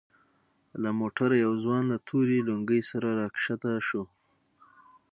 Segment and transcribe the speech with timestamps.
[0.81, 4.03] له موټره يو ځوان له تورې لونگۍ سره راکښته سو.